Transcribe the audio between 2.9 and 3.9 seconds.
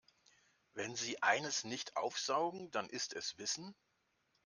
es Wissen.